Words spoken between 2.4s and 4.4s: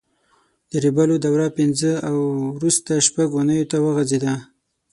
وروسته شپږ اوونیو ته وغځېده.